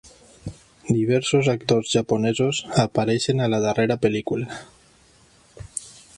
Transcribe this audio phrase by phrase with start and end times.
[0.95, 4.63] Diversos actors japonesos apareixen a la darrera pel·lícula.